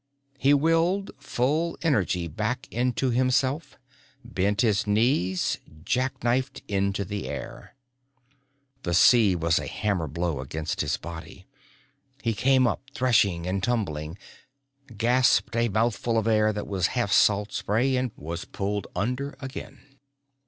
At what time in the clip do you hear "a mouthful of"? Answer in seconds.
15.55-16.25